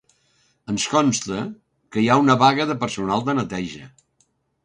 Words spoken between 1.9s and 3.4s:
que hi ha una vaga de personal de